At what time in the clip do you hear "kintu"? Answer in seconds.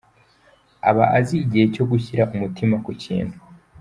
3.01-3.37